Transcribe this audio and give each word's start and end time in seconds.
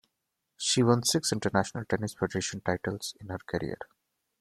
She 0.57 0.81
won 0.81 1.03
six 1.03 1.31
International 1.31 1.85
Tennis 1.85 2.15
Federation 2.15 2.59
titles 2.61 3.13
in 3.19 3.27
her 3.27 3.37
career. 3.37 3.77